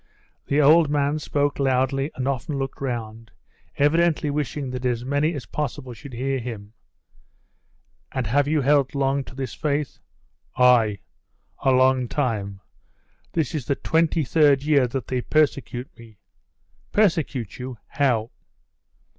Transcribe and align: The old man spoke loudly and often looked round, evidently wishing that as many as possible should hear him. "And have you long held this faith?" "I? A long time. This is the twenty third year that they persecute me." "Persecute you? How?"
The 0.47 0.59
old 0.59 0.89
man 0.89 1.19
spoke 1.19 1.59
loudly 1.59 2.09
and 2.15 2.27
often 2.27 2.57
looked 2.57 2.81
round, 2.81 3.29
evidently 3.77 4.31
wishing 4.31 4.71
that 4.71 4.83
as 4.83 5.05
many 5.05 5.35
as 5.35 5.45
possible 5.45 5.93
should 5.93 6.13
hear 6.13 6.39
him. 6.39 6.73
"And 8.11 8.25
have 8.25 8.47
you 8.47 8.63
long 8.95 9.17
held 9.23 9.37
this 9.37 9.53
faith?" 9.53 9.99
"I? 10.57 11.01
A 11.59 11.69
long 11.71 12.07
time. 12.07 12.61
This 13.33 13.53
is 13.53 13.67
the 13.67 13.75
twenty 13.75 14.23
third 14.25 14.63
year 14.63 14.87
that 14.87 15.05
they 15.05 15.21
persecute 15.21 15.95
me." 15.95 16.17
"Persecute 16.91 17.59
you? 17.59 17.77
How?" 17.85 18.31